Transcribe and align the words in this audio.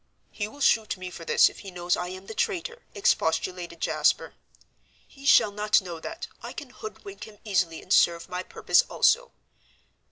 "'He 0.31 0.47
will 0.47 0.61
shoot 0.61 0.97
me 0.97 1.11
for 1.11 1.25
this 1.25 1.47
if 1.47 1.59
he 1.59 1.69
knows 1.69 1.95
I 1.95 2.07
am 2.07 2.25
the 2.25 2.33
traitor,' 2.33 2.81
expostulated 2.95 3.79
Jasper. 3.79 4.33
"'He 5.07 5.27
shall 5.27 5.51
not 5.51 5.79
know 5.79 5.99
that; 5.99 6.25
I 6.41 6.53
can 6.53 6.71
hoodwink 6.71 7.25
him 7.25 7.37
easily, 7.43 7.83
and 7.83 7.93
serve 7.93 8.27
my 8.27 8.41
purpose 8.41 8.81
also.' 8.89 9.31